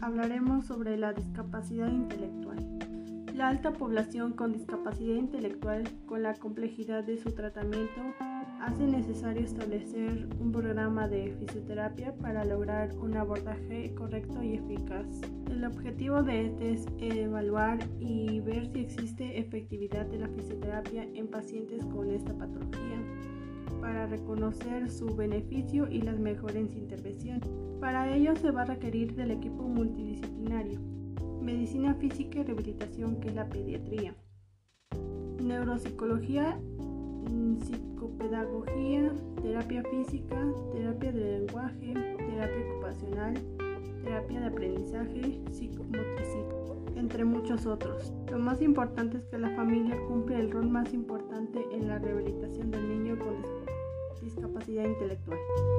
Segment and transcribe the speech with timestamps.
[0.00, 2.78] hablaremos sobre la discapacidad intelectual.
[3.34, 8.00] La alta población con discapacidad intelectual, con la complejidad de su tratamiento,
[8.60, 15.06] hace necesario establecer un programa de fisioterapia para lograr un abordaje correcto y eficaz.
[15.48, 21.28] El objetivo de este es evaluar y ver si existe efectividad de la fisioterapia en
[21.28, 23.00] pacientes con esta patología
[23.80, 27.48] para reconocer su beneficio y las mejores intervenciones.
[27.80, 30.80] Para ello se va a requerir del equipo multidisciplinario,
[31.40, 34.14] medicina física y rehabilitación, que es la pediatría,
[35.40, 36.60] neuropsicología,
[37.30, 40.36] mm, psicopedagogía, terapia física,
[40.72, 43.34] terapia de lenguaje, terapia ocupacional,
[44.02, 48.12] terapia de aprendizaje, psicomotricidad, entre muchos otros.
[48.30, 52.70] Lo más importante es que la familia cumple el rol más importante en la rehabilitación
[52.70, 53.07] del niño
[54.84, 55.77] intelectual.